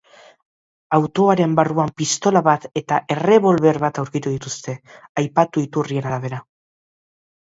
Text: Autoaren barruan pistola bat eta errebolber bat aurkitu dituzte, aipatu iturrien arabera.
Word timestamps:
Autoaren 0.95 1.51
barruan 1.57 1.91
pistola 2.01 2.41
bat 2.47 2.65
eta 2.81 2.97
errebolber 3.15 3.79
bat 3.83 3.99
aurkitu 4.05 4.33
dituzte, 4.37 4.75
aipatu 5.25 5.63
iturrien 5.65 6.09
arabera. 6.13 6.41